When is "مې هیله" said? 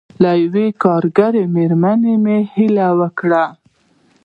2.23-2.87